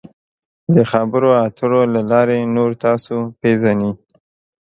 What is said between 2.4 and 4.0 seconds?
نور تاسو پیژني.